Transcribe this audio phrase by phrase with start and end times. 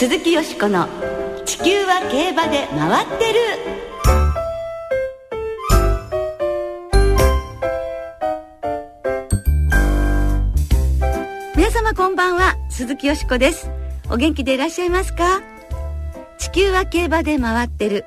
[0.00, 0.88] 鈴木よしこの
[1.44, 3.38] 「地球は競馬で回ってる」
[11.54, 13.70] 皆様こんばんは鈴木よしこです。
[14.10, 15.42] お元気でいらっしゃいますか？
[16.38, 18.06] 地球は競馬で回ってる。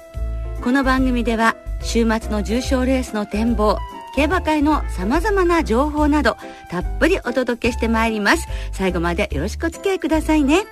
[0.64, 3.78] この番組では週末の重賞レースの展望
[4.16, 6.38] 競馬界のさまざまな情報など
[6.71, 8.48] たっぷりお届けしてまいります。
[8.71, 10.66] 最後までよろしくお付き合いくださいね。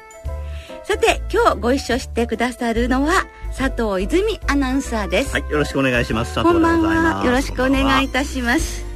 [0.84, 8.92] さて今日ご一緒してくださるのは佐藤泉アナウンサーですはいよろしくお願いしますこんばんはよろしくお願いいたします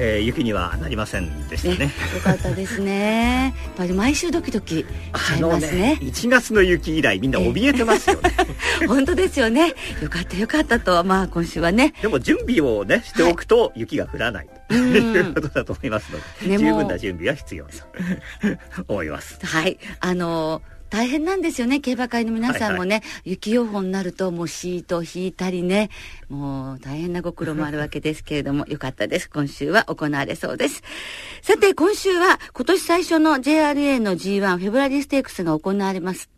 [0.00, 1.86] えー、雪にはなりませんでしたね。
[1.86, 3.52] ねよかったですね。
[3.64, 5.96] やっぱり毎週ドキドキしちゃいますね。
[5.96, 8.30] ね1月の雪以来みんな怯えてますよね。
[8.86, 9.74] 本当ですよね。
[10.00, 11.94] よかったよかったとまあ今週はね。
[12.00, 17.72] でも準備をねしておくと雪が降らない、ということだと思いますので、ね、十分な準備は必要と
[18.86, 19.40] 思います。
[19.42, 25.90] はい、あのー大変なんですよね競馬会の皆さんもね、はいはい、雪予報になるともうシートを引いたりね。
[26.28, 29.28] もう大変なご苦労もあるわけですけれども よかったです。
[29.28, 30.82] 今週は行われそうです。
[31.42, 36.30] さて今週は今年最初の JRA の G1 フェブラリーステークスが行われます。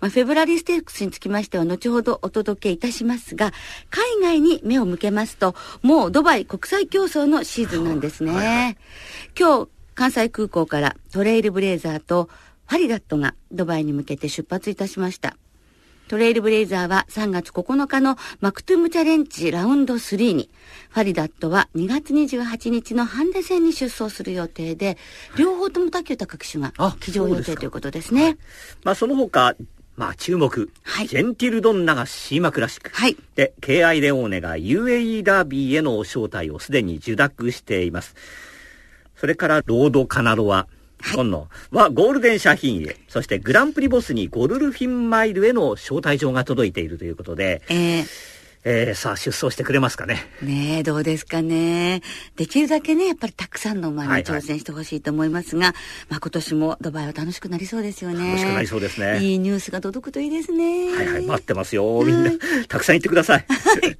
[0.00, 3.52] まあ、フェブラリーステークスにつきましては後ほどお届けいたしますが、
[3.90, 8.32] 海外に目を向けますと、もうドバイ国際競争のシーズンなんですね。
[8.32, 8.76] はいはい、
[9.38, 12.28] 今日、関西空港からトレイルブレイザーと
[12.68, 15.36] ファリダットがドバイに向けて出発いたしました。
[16.08, 20.48] トレイルブレイザーは3月9日のマクトゥムチャレンジラウンド3に、
[20.90, 24.98] ファリダットは2月28日のハンデ戦に出走する予定で、
[25.36, 28.36] 両方とも竹豊騎手が騎乗予定ということですね。
[28.70, 29.56] すまあその他、
[29.96, 32.90] まあ注目、はい、ジェンティルドンナがシーマクラシック。
[32.92, 33.16] はい。
[33.34, 38.14] で、KI レオーネが UAE ダービーへの招待をすでに受諾しています。
[39.16, 40.68] それからロードカナロア、
[41.14, 48.36] 今野はゴールデンシャヒンへ、そしてグランプリボスにゴルルフィンマイルへの招待状が届いているということで、えー
[48.68, 50.26] えー、さあ出走してくれますかね。
[50.42, 52.02] ねえ、どうですかね。
[52.34, 58.26] できるだけね、やっぱりたくさんの馬に挑戦してほしいと思いますが、はいはい、まあ今年もドバイは楽しくなりそうですよね。
[58.26, 59.20] 楽しくなりそうですね。
[59.20, 60.92] いいニュースが届くといいですね。
[60.92, 62.02] はいはい、待ってますよ。
[62.04, 62.32] みんな、
[62.66, 63.46] たくさん言ってください。
[63.46, 63.98] はい、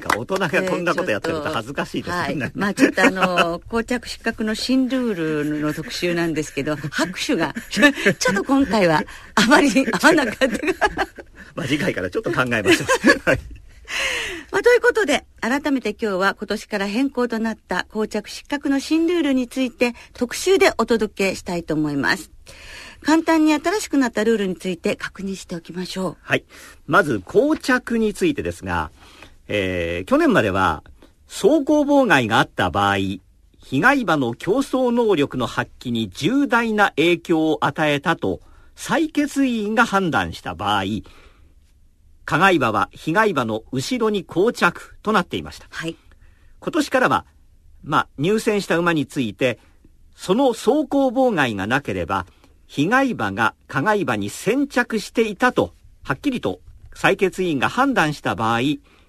[0.08, 2.22] 大人がこんなことやってると恥ずかしいですね。
[2.22, 9.04] はい、まあちょっとあの、膠着失格の新ルールの特集なんですけど、拍手が、ちょっと今回は
[9.36, 9.70] あまり
[10.02, 10.48] 合わなかった。
[11.56, 13.22] まあ次回からちょっと考えましょう。
[13.26, 13.40] はい。
[14.52, 22.32] まあ、ということで、改めて今日は今年から変更となった膠着失格の新ルールについて特集でお届けしたいと思います。
[23.02, 26.18] 簡単に新しくなったルールについて確認しておきましょう。
[26.22, 26.44] はい。
[26.86, 28.92] まず、膠着についてですが、
[29.52, 30.84] えー、去年までは、
[31.28, 38.42] 走行妨害があった場合、被害馬の競争能力の発揮に重大な影響を与えたと、
[38.76, 40.84] 採血委員が判断した場合、
[42.26, 45.66] 加害馬は被害馬の後ろに膠着となっていました。
[45.72, 45.96] はい。
[46.60, 47.26] 今年からは、
[47.84, 49.58] まあ、入選した馬について、
[50.16, 52.28] その走行妨害がなければ、
[52.68, 55.74] 被害馬が加害馬に先着していたと、
[56.04, 56.60] はっきりと
[56.94, 58.60] 採血委員が判断した場合、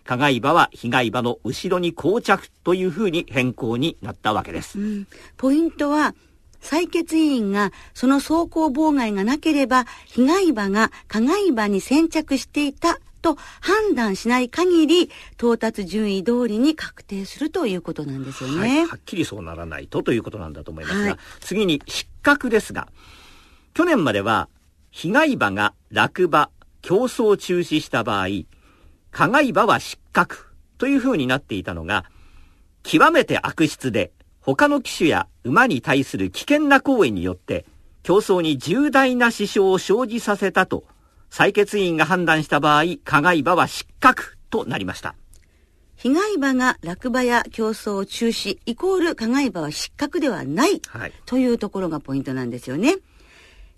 [0.05, 4.79] 加害馬は被害馬の後ろに膠着というふうに変更になったわけです。
[4.79, 5.07] うん、
[5.37, 6.15] ポイントは、
[6.61, 18.59] 採血委員がその走行妨害がなければ、被害馬が加害馬に先着していたと判断しない限り、到達順位通りに確定するということなんですよね。
[18.59, 22.89] はい、はっきりそうならないとということなんだと思いますが、はい、次に失格ですが、
[23.75, 24.49] 去年までは、
[24.91, 26.51] 被害馬が落馬、
[26.83, 28.27] 競争中止した場合、
[29.11, 30.47] 加害馬は失格
[30.79, 32.05] という風になっていたのが、
[32.83, 37.67] 極めて悪質で他の騎手や馬に対する危険な行為によって
[38.03, 40.85] 競争に重大な支障を生じさせたと
[41.31, 45.15] 採決委員が判断した場合、加害馬は失格となりました。
[45.97, 52.97] 被害馬が落馬や競争中止イコール加害馬は失格ではない、はい、というところがポイントなんですよね。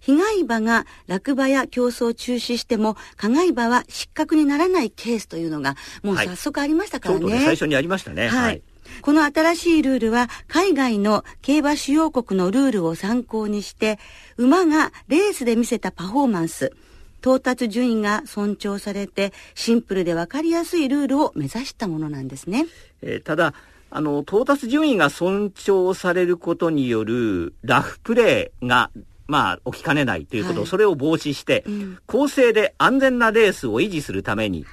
[0.02, 7.25] 被害馬が落馬や競争中止しても加害馬は失格にならないケースというのがもう早速ありましたからね。
[7.32, 8.28] はい、最初にありましたね。
[8.28, 8.62] はい。
[9.00, 13.99] この新しいルールは海外の競馬主要国のルールを参考にして
[14.37, 16.72] 馬がレースで見せたパフォーマンス
[17.20, 22.66] 到達順位が尊重されてシンプルで分かりやすいルールを目指したものなんですね。
[23.00, 23.54] えー、ただ
[23.90, 28.90] あの到達順位が尊重されることによるラフプレーが
[29.32, 34.67] まあ、起きかねないということ、はい、それを防止して、うん、公正で安全なレースを維持するために、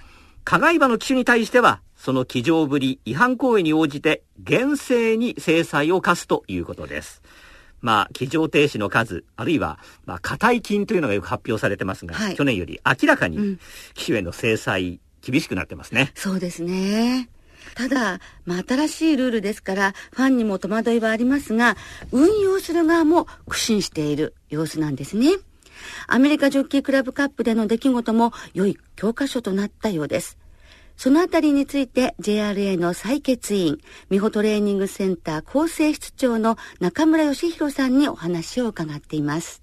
[0.44, 7.21] 加害馬の騎手に対しては、その騎乗ぶり、違反行為に応じて、厳正に制裁を課すということです。
[7.79, 13.57] まあ、騎乗停止の数、あるいは、まあ、硬い金というのがよく発表されてますが、はい、去年より明らかに、
[13.94, 16.12] 騎手への制裁、厳しくなってますね。
[16.15, 17.29] そうですね。
[17.75, 21.77] ただ、まあ、新しいルールですから、ファンにも戸惑いはありますが、
[22.12, 25.30] 運用する側も苦心している様子なんですね。
[26.07, 30.38] アメリカジョッキークラブカップでの出来事も良い教科書となったようです。
[30.98, 33.77] そのあたりについて JRA の採決員、
[34.10, 39.62] 美穂トレーニングセンター構成室長の中村義弘さんにお話を伺っています。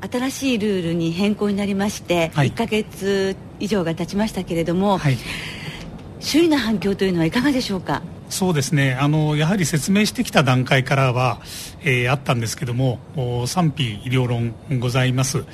[0.00, 5.18] 新しいルールに変更になりまして、はい、1ヶ月以上が経ちましたけれども、はい、
[6.20, 8.02] 周囲の反響というのはいかがでしょうか？
[8.28, 8.94] そうですね。
[8.94, 11.40] あのやはり説明してきた段階からは、
[11.82, 12.98] えー、あったんですけども
[13.46, 15.44] 賛否両論ございます。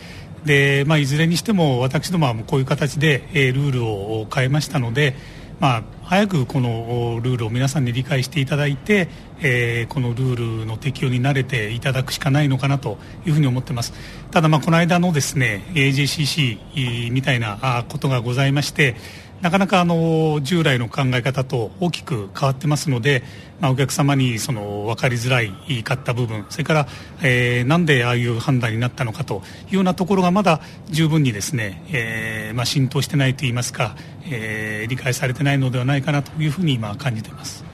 [0.45, 5.15] で、まあ、いずれにしても私どもはこういう形で、えー、ルールを変えましたので、
[5.61, 9.09] まあ、早くこのルールを皆さんに理解していただいて、
[9.41, 13.95] えー、このルールの適用に慣れていただくしかないのかなというふうに思ってます。
[14.33, 18.97] ただ、まあ、この間のですね AJCC みたいなことがございまして
[19.45, 23.23] なかなかあの従来の考え方と大きく変わってますので、
[23.61, 25.53] まあ、お客様にその分かりづらい
[25.85, 26.89] かった部分それから、
[27.23, 33.97] えー、なんでああいう判断になったのかというようなところがまだ十分にですね、えーまあ、浸透してないといいますか、
[34.31, 37.74] えー、理解されてないのではないかなというふうに今感じています。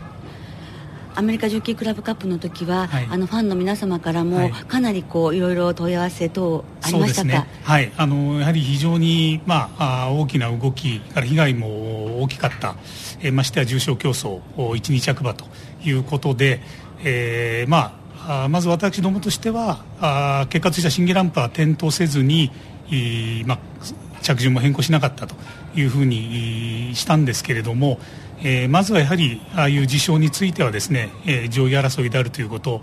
[1.14, 7.92] アメリカジョッキークラブカップの時は、はい、あのファンの皆様からも、かなりこういろいろ問い合わせ等ありましたか、ね、はい。
[7.96, 12.76] あのやはり非常に、まあ、あ大きな動きから被害も大きかった、
[13.20, 15.44] えー、ましてや重症競争1日着馬と
[15.84, 16.60] いうことで、
[17.04, 17.96] えー、ま
[18.26, 22.52] あまず私どもとしてはあ結果としては審議ランプは点灯せずに、
[23.46, 23.58] まあ、
[24.22, 25.34] 着順も変更しなかったと
[25.74, 27.98] いうふうにしたんですけれども、
[28.42, 32.82] えー、まずはやはりああいう事象についてはですね、えー、上位争いであるということ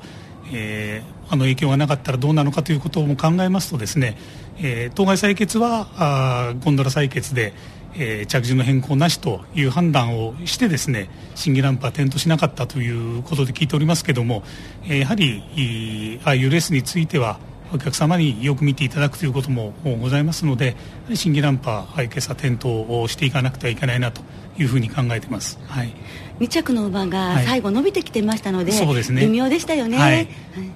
[0.51, 4.17] えー、あの影響がなかったらどうなのかということも考えますとですね、
[4.59, 7.53] えー、当該採決はあゴンドラ採決で、
[7.95, 14.43] えー、着順の変更なしという判断をしてですね審議ランプは点灯しなかったということで聞いておりますけれども、
[14.85, 17.39] えー、やはりああいうレースについては
[17.73, 20.75] お客様によく見ていただくということもございますので
[21.13, 24.21] 審議ランプは今朝点灯をしていかなくてはいけないなと
[24.57, 25.59] いうふうに考えてます。
[25.67, 25.93] はい。
[26.39, 30.27] 2着の馬が最後伸びてきてましたので、はい、そうですね、微妙でしたよね、はい、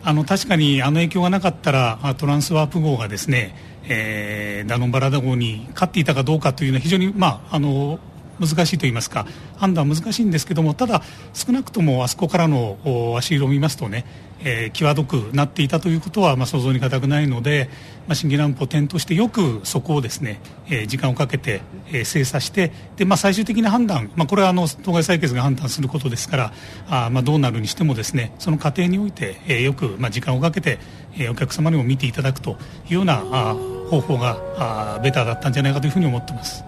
[0.04, 3.56] あの確かにあの影響がなかったらトランスワープ号がですね、
[3.88, 8.00] えー、ダノンバラダ号に勝っていたかどうかというのは非常に、まあ、あの
[8.42, 9.26] 難しいと言いますか
[9.58, 11.02] 判断は難しいんですけどもただ
[11.34, 12.78] 少なくともあそこからの
[13.18, 14.06] 足色を見ますとね、
[14.44, 17.70] えー、際どくなっていたということは、まあ、想像に難くないので、
[18.08, 26.54] まあ、審議ランプを点灯してよくそこをですね、えー、時間をかけて、えー、精査してで、まあ、最終的な判断、まあ、これはあの当該採決が判断することですから
[26.90, 30.80] あ、まあ、どうなるにしてもですねその過程において、えー、よく、まあ、時間をかけて、
[31.14, 32.58] えー、お客様にも見ていただくと
[32.90, 33.56] いうようなあ
[33.92, 36.64] 方法があベターだったんじゃないかというふうに思ってます。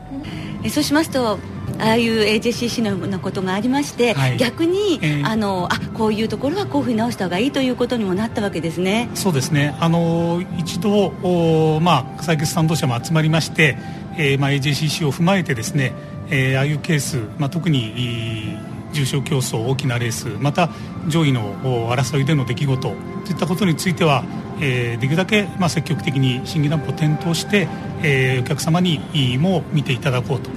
[0.64, 1.40] えそうしますと
[1.80, 9.10] ああいう AJCC のようなことがありまして、はい、逆に、えー、あのあこういうところはこういうふうに直した方がいいということにもなったわけですね。
[9.16, 9.76] そうですね。
[9.80, 13.78] あの一度お、まあ、採決担当者も集まりまして、
[14.18, 15.94] えーまあ、AJCC を踏まえてですね、
[16.30, 18.58] えー、ああいうケース、まあ、特に
[18.94, 20.70] 重賞競争大きなレースまた
[21.08, 24.24] 上位の争いでの出来事といったことについては、
[24.62, 27.68] えー、できるだけ、まあ、積極的に審議ランプを点灯して、
[28.04, 29.00] えー、お客様に
[29.40, 30.50] も見ていただこうと。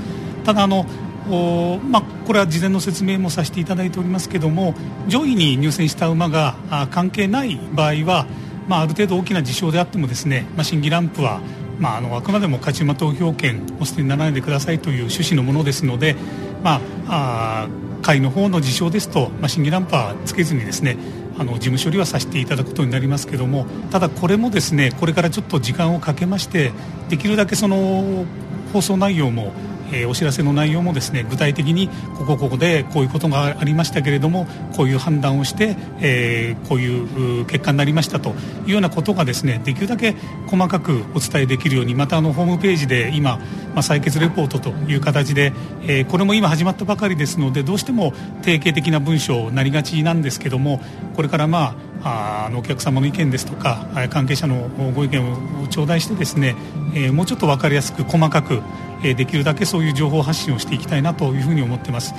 [0.45, 0.87] ただあの
[1.29, 4.75] おまあ、これは事前の説明もさせていただいておりますけども
[5.09, 8.27] 上位に入選した馬があ関係ない場合は、
[8.69, 11.41] まあ、ある程度大きな事象であってもですね、まあ、審議ランプは、
[11.79, 16.15] まあ、あのあくまでも勝ち馬投票権を捨てにならないでくださいという趣旨のものですので、
[16.63, 17.69] まあ、あ
[18.03, 20.97] 会の方の事象ですと、まあ、審議ランプはつけずにですね
[21.39, 26.73] あの事務処理はさせていただくことになりますけどもただこれもですねこれからちょっと時間をかけまして
[27.09, 28.25] できるだけその
[28.73, 29.53] 放送内容も
[29.93, 31.89] えー、お知らせの内容もですね具体的に
[32.19, 38.31] ここここでこういうことがありましたけれどもこういう判断をして、えー、こういう結果になりましたと
[38.67, 40.15] いうようなことがですねできるだけ
[40.47, 45.53] 細かくお伝えできるようにまたあのホームページで今、まあ、採決レポートという形で、
[45.83, 48.13] えー、これも今始まったばかりですのでどうしても
[48.43, 50.81] 定型的な文章になりがちなんですけども
[51.15, 55.19] これからまああのお客様の意見ですとか関係者のご意見
[55.63, 56.55] を頂戴してですね、
[56.95, 58.63] えー、もうちょっと分かりやすく細かく、
[59.03, 62.15] えー、できるだけそういう情報発信をしていきたいなというふうに思ってます。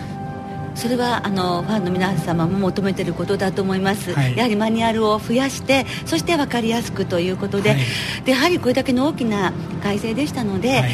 [0.76, 7.80] それはあのファンの皆様も求めていることだと思います、はい、やはりマニュアルを増やしてそして分かりやすくということではい、
[8.26, 10.92] でやはりこれだけの大きな改正でしたので、はい、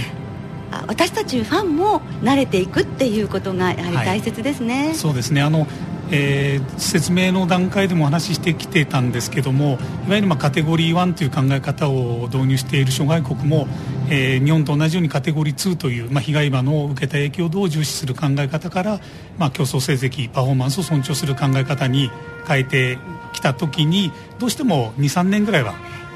[0.87, 5.41] 私たちファンも慣れていくっていうことがやはり大切ですね、そうですね。
[5.41, 5.67] あの
[6.11, 13.67] えー、説明の段階でもお話ししてきてたんですけどもいわゆるまあカテゴリー1という考え方を導入している諸外国も、
[14.09, 18.99] えー、日本と同じようにカテゴリー2という、まあ、被害場の受けた影響度を重視する考え方から、
[19.37, 22.11] まあ、競争成績パフォーマンスを尊重する考え方に
[22.47, 22.97] 変えて
[23.33, 25.73] きた時にどうしても23年ぐらいは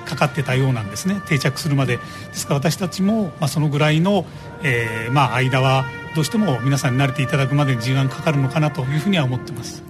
[0.08, 4.26] かかってたようなんですね定着するまでですから私たちも、まあ、そのぐらいの、
[4.64, 5.86] えーまあ、間は
[6.16, 9.84] どうしても皆さんに慣れていただくまでに時間かかるのかなというふうには思ってます。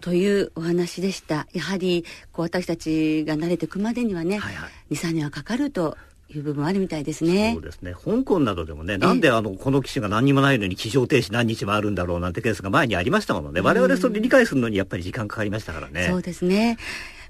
[0.00, 1.46] というお話でした。
[1.52, 5.98] やはりこう私たちが慣れていくまでにはね、はいはい、23年はかかると
[6.30, 7.52] いう部分あるみたいですね。
[7.54, 7.92] そうですね。
[7.92, 13.60] 香港などでもね、なんであの、この機種が何にもないのに機上停止何日もあるんだろうなんてケースが前にありましたものね。
[13.60, 16.06] 我々それ理解するのにやっぱり時間かかりましたからね。
[16.08, 16.76] そうですね。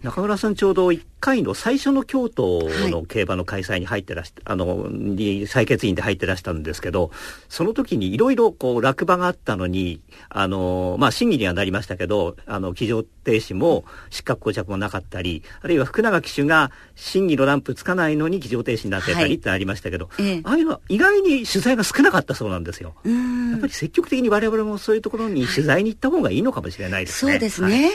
[0.03, 7.11] 中村さんちょうど1回の最初の京都の競馬の開催に入ってらし、はい、あの、に採決員で入ってらしたんですけど、
[7.49, 22.95] その時にいろいろこう落馬があったのに、あの、まあ、審議にはなりましたけど、あの、騎乗停止も失格膠着もなかったり、あるいは福永騎手が審議のランプつかないのに騎乗停止になってたりってありましたけど、はい、ああいうのは意外に取材が少なかったそうなんですよ。
[23.05, 27.33] やっぱり積極的に我々もそういうところに取材に行った方がいいのかもしれないですね。
[27.33, 27.91] そうですね。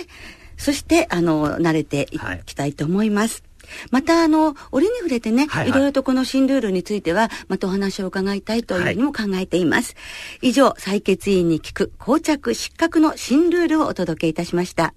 [0.54, 3.44] はいそして、あの、慣れていきたいと思います。
[3.64, 9.96] はい、また、あの、折に触れてね、はいはい、いろいろとこの新ルールについては、またお話を伺いたいというふうにも考えています。
[9.96, 14.94] はい、以上、採決委員に聞く、膠着失格の新ルールをお届けいたしました。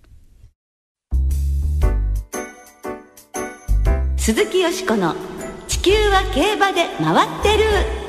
[4.17, 5.15] 鈴木よしこの
[5.69, 8.06] 地球は競馬で回ってる。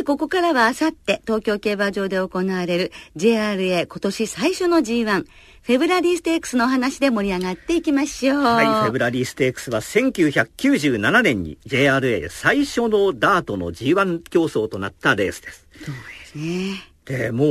[0.00, 5.26] て、ここからはあさって東京競馬場で行われる JRA 今年最初の G1
[5.62, 8.42] フェブラリーステークスの話で盛り上がっていきましょう。
[8.42, 15.66] はい、フェブラリーステークスは1997年に JRA 最初のダートの G1 競争となったレースです。
[15.84, 16.89] そうですね。
[17.10, 17.48] で、もう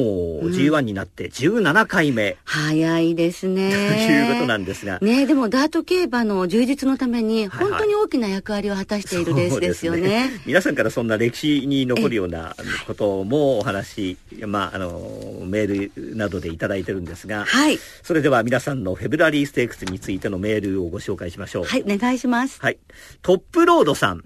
[0.51, 3.70] G1 になって17回目、うん、早いですね。
[3.75, 5.00] ということなんですが。
[5.01, 10.01] ねでもダート競馬の充実のために本当に大きな役割を果たしているレースですよね。
[10.01, 12.56] はいはいね、皆さんからそんな歴史に残るような
[12.88, 17.78] こともお話、まあ、あの、メールなどでいただいてるんですが、はい。
[18.01, 21.66] それでは皆さんのフェブラリーステークスについてのメールをご紹介しましょう。
[21.66, 22.62] はい、お願いします。
[22.62, 22.78] はい。
[23.22, 24.24] トップロードさん。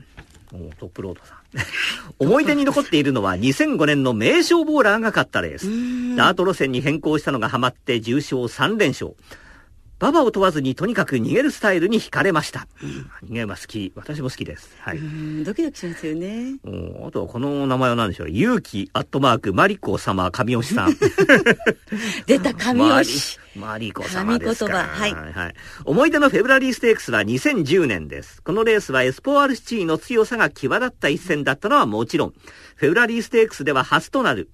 [0.79, 1.37] トップロードさん。
[2.19, 6.15] 思い出に残っているのは2005年の名勝ボーラーが勝ったレース。
[6.15, 9.13] ダート路線に変更したのがハマって重賞3連勝。
[10.03, 12.67] 馬場を問わずにとにかく逃げるスタイルに惹かれました。
[12.81, 13.93] うん、逃げ馬好き。
[13.95, 14.75] 私も好きです。
[14.81, 14.99] はい。
[15.45, 16.59] ドキドキしますよね。
[16.65, 18.29] うん、あとはこの名前は何でしょう。
[18.29, 20.97] 勇気、アットマーク、マリコ様、神吉さん。
[22.27, 23.39] 出た、神吉。
[23.55, 24.73] マリコ様ですか。
[24.73, 25.55] はい、はい。
[25.85, 28.43] 思い出のフェブラリーステークスは2010年です。
[28.43, 32.33] このレースはエスポアルシチーの強さが際立った一戦だったのはもちろん、
[32.75, 34.49] フェブラリーステークスでは初となる、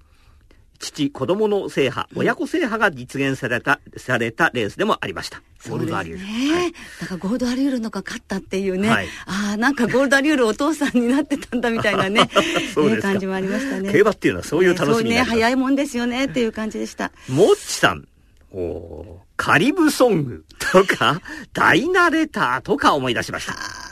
[0.80, 5.42] 父、子供の制覇、親子制覇が実現された、されたレースでもありました。
[5.68, 6.24] ゴールドアリュール。
[6.24, 12.28] ね、はい、だからゴールドアリュールのが勝ったっていうね、はい、ああ、なんかゴールドアリュールお父さんになってたんだみたいなね、
[12.74, 13.92] そういう感じもありましたね。
[13.92, 17.12] 競馬っていうのはそういう楽しみね、ね、早いもんですよねっていう感じでした。
[17.28, 18.06] もっちさん。
[18.52, 21.20] おカリブソングとか、
[21.52, 23.89] ダイナレターとか思い出しました。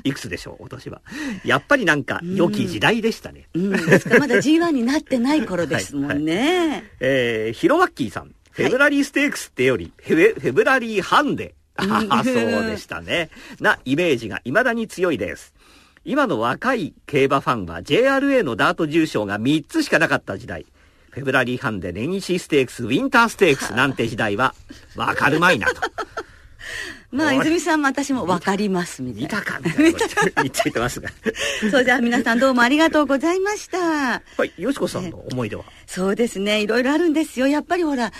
[0.04, 1.02] いくつでしょう、お年は。
[1.44, 3.48] やっぱりなんか、良き時代でしたね。
[3.54, 6.36] うん、ですかまだ G1 になってない頃ですもんね。
[6.36, 8.34] はいはい、えー、ヒロワッキーさん。
[8.50, 11.54] フェブラリーステークスってより、フェフェブラリーハンデ。
[11.76, 13.30] ああ、そうでしたね。
[13.60, 15.54] なイメージが未だに強いです。
[16.04, 20.66] 今の若い競馬ファンは JRA のダート重賞が3つしかなかった時代。
[21.10, 24.54] フェブラリーハンデ、ネギシステークス、ウィンターステークスなんて時代は
[24.94, 25.80] わかるまいなと。
[27.10, 29.28] まあ、泉さんも私も分かりますみたいな。
[29.38, 29.90] 見たかみたいな
[30.42, 31.08] 言っちゃってますが。
[31.70, 33.78] そうじゃあ皆さんどうもありがとうございました。
[33.78, 36.62] はい、よしこさんの思い出は、そうですね。
[36.62, 37.48] いろいろあるんですよ。
[37.48, 38.12] やっぱりほら、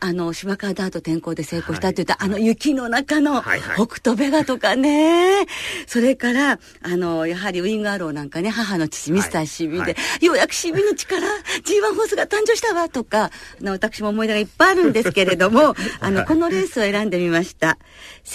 [0.00, 5.46] あの、島川ダート転校で成功したって言った、あの雪の中のはいはい北斗ベガとかね。
[5.86, 17.78] それから、あの、やはりウィングアローなんかね、母の父、ミスター シービー で、はいようやく シービーの力、G1 ホースが誕生したわ、とか、あの、私も思い出がいっぱいあるんですけれども、 あの、このレースを選んでみました。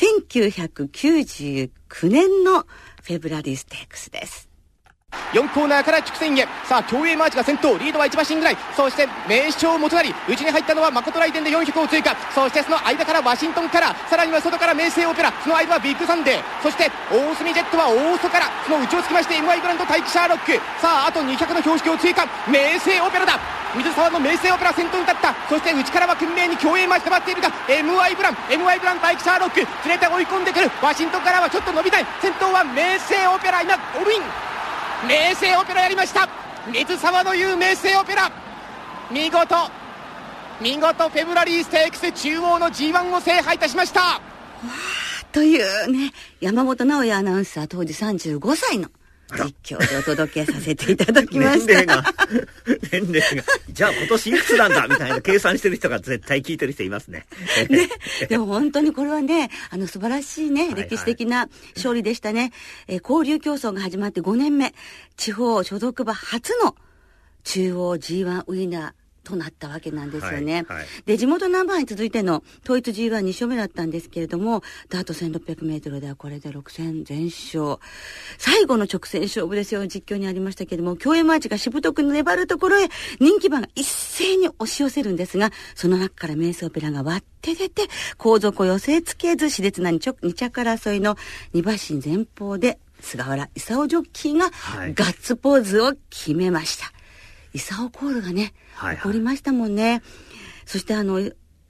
[0.03, 1.69] 1999
[2.09, 2.65] 年の
[3.03, 4.49] フェブラリーステークスです。
[5.31, 6.41] 4コーナーから直線へ。
[6.65, 8.57] さあ競泳マーチが先頭リードは1馬身ぐらい。
[8.75, 12.17] そして名将元成内に入ったのはマコトライデンで400を通過。
[12.35, 15.31] そしてその間からワシントンカラーさらには外からメイセイオペラ。
[15.41, 16.43] その間はビッグサンデー。
[16.61, 18.51] そしてオースミジェットは大外から。
[18.65, 20.51] その内をつきまして エムアイブラン、タイキシャーロック。
[20.81, 22.25] さああと200の標識を通過。
[22.51, 23.62] メイセイオペラだ。
[23.75, 25.33] 水沢のメイセイオペラ先頭に立った。
[25.49, 28.33] そして内からは懸命に競泳マーチと待っているが MI ブラン。
[28.49, 29.59] エムアイブラン、タイキシャーロック。
[29.59, 30.69] 連れて追い込んでくる。
[30.81, 32.05] ワシントンカラーはちょっと伸びない。
[32.21, 34.21] 先頭はメイセイオペラ今ゴールイン。
[35.07, 36.29] メイセイオペラやりました。
[36.71, 38.31] 水沢の雄メイセイオペラ。
[39.11, 39.55] 見事。
[40.61, 44.21] 見事フェブラリーステークス中央の G1 を制覇いたしました。
[45.31, 48.89] というね、山本直也アナウンサー当時35歳の。
[49.37, 51.73] 実況でお届けさせていただきました。
[51.73, 52.03] 年齢が、
[52.91, 57.25] 年齢が、じゃあ今年いくつなんだみたいな計算してる人が絶対聞いてる人いますね。
[57.69, 57.89] ね、
[58.29, 62.51] でも本当にこれはね、あの素晴らしいね、はい歴史的な勝利でしたね。
[62.87, 64.73] えー交流競争が始まって5年目、
[65.17, 66.75] 地方所属馬初の
[67.43, 70.65] 中央 G1 ウィナーとなったわけなんですよね。
[70.67, 77.79] はいはいで、地元ナンバーに続いての統一 G12 勝目だったんですけれども、ダート1600メートルではこれで6戦全勝。
[78.37, 82.89] 最後の直線勝負ですよ、実況にありましたけれども、競泳マーチがしぶとく粘るところへ
[83.19, 87.87] 人気馬が一斉に押し寄せるんですが、その中からメイスオペラが割って出て、
[88.17, 91.17] 後続を寄せつけず、熾烈な二着二着争いの
[91.53, 96.91] 二馬身前方で、菅原勲ジョッキーがはいガッツポーズを決めました。
[97.59, 100.01] 勲コールがね、はいはい起こりましたもんね。
[100.65, 101.19] そしてあの、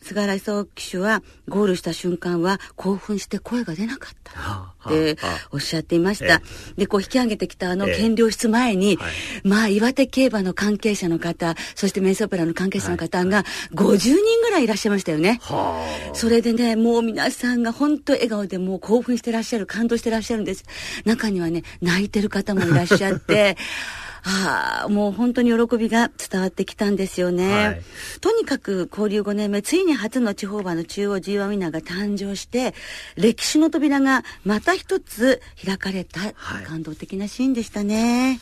[0.03, 4.33] 菅原勲騎手はゴールした瞬間は興奮して声が出なかった。
[4.39, 6.41] はあってはあおっしゃっていました。
[6.77, 9.13] で、こう引き上げてきたあのええ検量室前に、はい
[9.45, 15.39] まあ岩手競馬の関係者の方、そしてメイスオペラの関係者の方が50人ぐらいいらっしゃいましたよね。
[15.43, 16.15] はあ。
[16.15, 20.65] それでね、もう皆さんが本当笑顔でもう興奮してらっしゃる、感動してらっしゃるんです。
[21.05, 23.55] 中にはね、泣いてる方もいらっしゃって、
[24.25, 27.65] ああ、もう本当に喜びが伝わってきたんですよね。
[27.65, 27.81] はい
[28.21, 32.73] とにかく交流5年目、ついに初の地方馬の中央 G1 ウィナーが誕生して、
[33.15, 38.39] 歴史の扉がまた一つ開かれたはい感動的なシーンでしたね。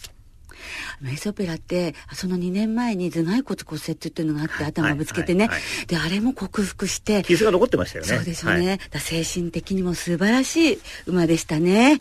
[0.99, 8.09] メイスオペラって、その2年前に頭蓋骨骨折っていうのがあって、はい頭ぶつけてね、はいはいで、あれも克服して、傷が残ってましたよね。
[8.09, 8.79] そうですよね。
[8.99, 11.97] 精神的にも素晴らしい馬でしたね。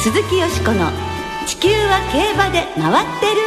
[0.00, 0.90] 鈴木よしこの
[1.44, 3.40] 地球は競馬で回ってる。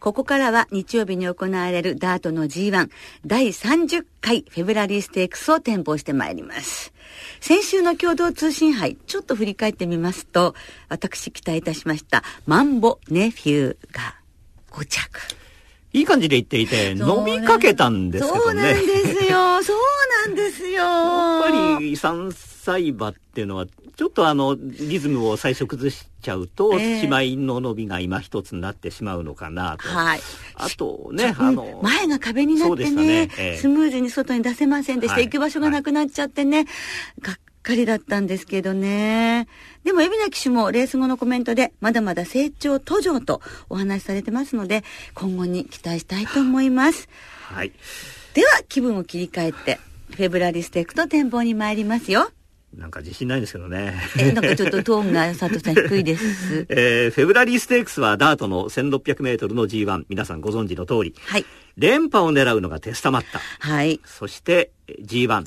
[0.00, 2.90] ここからは日曜日に行われるダートの G1
[3.24, 6.92] 第30回フェブラリーステークスを展望してまいります。
[7.40, 10.56] 先週の共同通信杯、ちょっと振り返ってみますと、
[10.88, 14.16] 私期待いたしました、マンボネフューが
[14.72, 15.43] 5着。
[15.94, 18.62] いい感じで言っていて、伸びかけたんですけそうどね。
[18.62, 19.62] なんですよ。
[19.62, 19.78] そう
[20.26, 20.82] なんですよ。
[20.82, 29.88] やっぱり3歳馬っていうのは、ちょっとあの、リズムを最初崩しちゃうと、ええしまいの伸びが今一つになってしまうのかなと。
[29.88, 30.20] はい。
[30.56, 36.66] あとね、うんあの、前が壁になってねねええスムーズに外に出せませんでした、はい行く場所がなくなっちゃってね、
[37.20, 39.48] がっかりだったんですけどね。
[39.82, 47.08] でも海老名騎手もレース後のコメントでまだまだ成長途上とお話しされてますので今後に期待したいと思います。
[47.42, 47.72] はい。
[48.34, 52.30] では気分を切り替えてフェブラリステークと展望に参りますよ。
[52.76, 53.94] なんか自信ないんですけどね。
[54.18, 56.66] えなんかちょっとトーンが佐藤さん低いです。
[56.70, 61.44] えーフェブラリーステークスはダートの1600メートルの G1、皆さんご存知の通り、はい。
[61.76, 63.40] 連覇を狙うのがテスタマッタ。
[63.60, 64.00] はい。
[64.04, 65.46] そしてえー G1、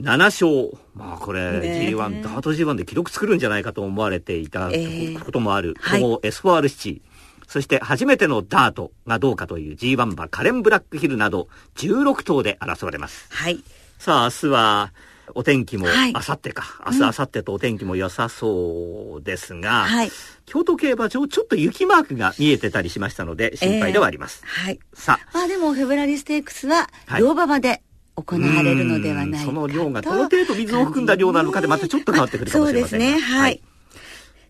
[0.00, 0.78] 7勝。
[0.94, 1.86] まあこれ、ね。
[1.86, 4.70] え G1、ダート G1 で記録作るんじゃないかと思われていた。
[4.72, 5.18] ええ。
[5.18, 6.00] こともある、はい。
[6.00, 7.00] この S4R7。
[7.46, 13.28] そして初めてのダートがどうかという G1 馬カレンブラックヒルなど16頭で争われます。
[13.30, 13.62] はい。
[13.98, 14.92] さあ明日は
[15.34, 16.12] お天気も、はい。
[16.12, 16.64] 明後日か。
[16.86, 20.10] 明日、明後日とお天気も良さそうですが、はい。
[20.44, 24.42] 京都競馬場ちょっと雪マークが見えてたりしましたので心配ではあります。
[24.44, 24.78] はい。
[24.94, 27.20] さあ、まあでもフェブラリステークスははい。
[27.20, 27.82] 両馬場で
[28.16, 33.62] 行われるのではないかとうんその量がどの程度水を含んだ量なのかでまたちょっと変わってくるかもしれませんがそうですね、はい。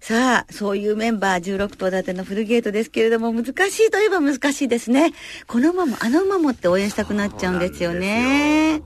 [0.06, 5.12] さあ、そういうメンバー16頭立てのフルゲートですけれども、難しいといえば難しいですね。
[5.48, 8.82] この馬も、あの馬もって応援したくなっちゃうんですよね。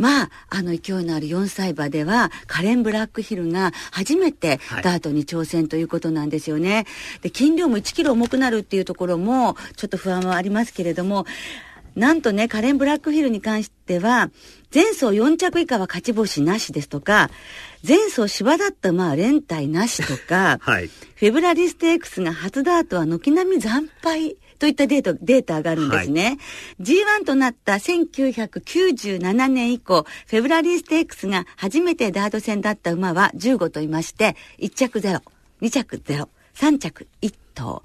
[0.00, 6.74] まあ、あの勢いのある4歳馬では、カレン・ブラックヒルが初めてダートに挑戦ということなんですよね。
[6.74, 6.84] はい、
[7.28, 11.24] で、筋量も1キロ重くなるっていうところも、ちょっと不安はありますけれども、
[11.94, 14.30] なんとね、カレン・ブラックヒルに関しては、
[14.72, 17.30] 前走4着以下は勝ち星なしですとか、
[17.86, 24.36] 前走芝だった馬は連帯なしとか、 はい、フェブラリステークスが初ダートは軒並み惨敗。
[24.60, 26.24] といったデータ、データがあるんですね。
[26.24, 26.36] はい、
[26.82, 35.22] G1 となった1997年以降、フェブラリーステークスが初めてダート戦だった馬は15といまして、1着0、
[35.62, 37.82] 2着0、3着1頭、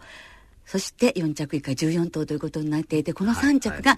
[0.65, 3.95] そして4着以下14頭ということになっていて、この3着が、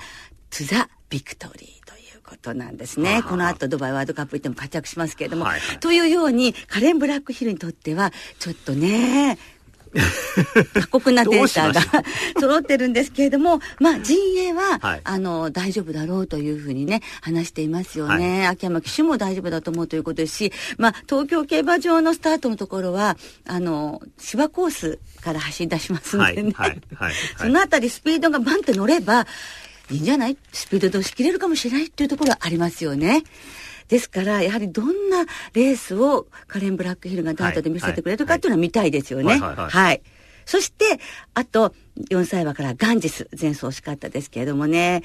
[0.49, 3.21] トゥザ・ビクトリーということなんですね。
[3.23, 9.37] この後ドバイワールドカップ行っても活躍しますけれども、はいはい、というようにカレン・ブラックヒルにとってはちょっとね
[10.73, 11.81] 過酷なデータが
[12.39, 18.39] 揃ってるんですけれども、まあ、陣営は、はい、あの、大丈夫だろうというふうにね、話していますよね。
[18.39, 26.53] はい、秋山騎手も大丈夫だと思うということですし、まあ、東京競馬場のスタートのところは、あの、芝コースから走り出しますんでね。
[27.37, 29.25] そのあたりスピードがバンって乗れば、
[29.89, 30.37] いいんじゃない？
[30.51, 33.23] スピードで押し切れるかもしれないっていうところはありますよね。
[33.87, 39.37] ですから、やはりどんなレースをカレンブラックヒルがダートで見せてくれるかっていうのは見たいですよね。
[39.37, 40.01] はい。
[40.45, 40.99] そして、
[41.33, 41.73] あと、
[42.09, 45.03] 4歳馬からガンジス、前走惜しかったですけれどもね。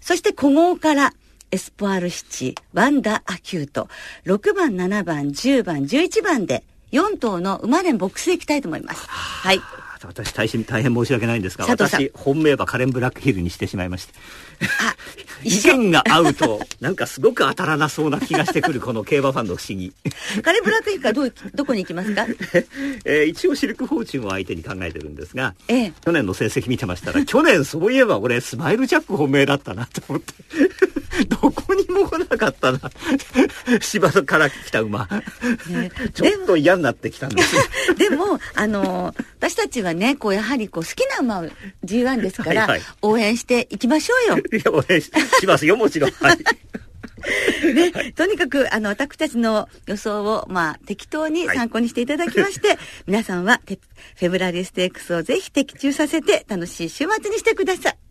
[0.00, 1.12] そして古豪から、
[1.50, 3.88] エスポワールシチー、ワンダーアキュート、
[4.26, 9.06] 6番、7番、10番、11番で、4頭の馬連ボックスでいきたいと思います。
[9.08, 9.60] はい。
[10.06, 14.14] 私大変大変申し訳ないんですが私本命馬カレンブラックヒルにしてしまいまして。
[15.44, 19.92] 意見が合うとなんかすごく当たらなそうな気がしてくるこの競馬ファンの不思議。
[20.42, 22.26] カレンブラックヒルからどどこに行きますか、
[23.04, 30.32] えー、一応シルクフォーチュンを相手に考えてるんですが、ええ、去年の成績見てましたら去年そういえば俺スマイルジャック本命だったなと思って
[31.28, 32.80] どこにも来なかったな
[33.80, 35.08] 芝から来た馬、
[35.68, 37.54] ね、 ちょっと嫌になってきたんです
[37.96, 41.44] でもあの私たちはね、こう、やはりこう、好きな馬を
[41.84, 44.38] G1 ですから、はいはい、応援していきましょうよ。
[44.38, 45.10] いや、応援し
[45.46, 46.10] ますよ、もちろん。
[46.12, 46.38] はい。
[47.74, 58.03] ね、はい、とにかく、あの、私たちの予想を、まあ、適当に参考にしていただきまして、はい、皆さんは、フェブラリーステークスをぜひ的中させて、楽しい週末にしてください。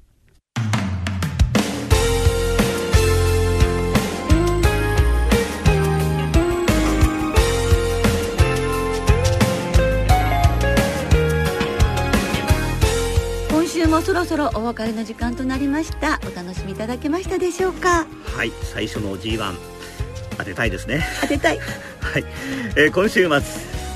[13.94, 16.20] もそろそろお別れの時間となりました。
[16.28, 18.08] お楽しみいただけましたでしょうか？
[18.36, 19.54] はい最初の G1
[20.36, 21.06] 当てたいですね。
[21.22, 21.60] 当てたい。
[22.02, 22.26] はい、
[22.76, 23.40] えー、今週末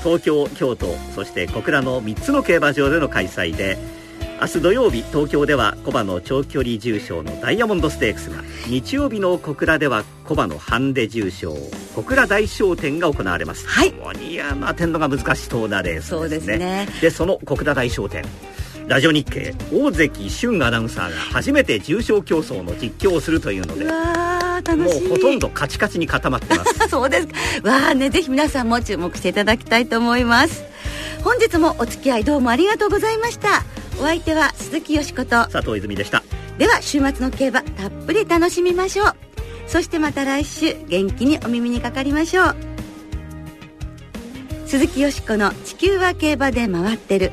[0.04, 3.76] 東京京都そして小倉の3つの競馬場での開催で
[4.40, 11.56] 明日土曜日東京では小馬の長距離重賞のダイヤモンドステークスが日曜日の小倉では小馬のハンデ重賞
[11.96, 13.66] 小倉大商店が行われます。
[13.66, 13.92] はい。
[13.94, 16.18] もにや当てるのが難しそうなレースですね。
[16.18, 16.88] そうですね。
[17.00, 18.22] でその小倉大商店
[18.88, 26.88] ラジオ日経大関俊アナウンサーが初めて重賞競争の実況をするというのでもうほとんどカチカチに固まってます。
[26.88, 27.26] そうです。
[27.62, 30.64] かわあねぜひ皆さんも注目していただきたいと思います。
[31.22, 33.62] 本日もお付き合いどうもありがとうございました。
[34.00, 35.30] お相手は鈴木よしこと。
[35.48, 36.22] 佐藤泉でした。
[36.56, 39.14] では週末の競馬たっぷり楽しみましょう。
[39.66, 42.56] そしてまた来週元気にお耳にかかりましょう。
[44.66, 47.32] 鈴木よしこの「地球は競馬で回ってる」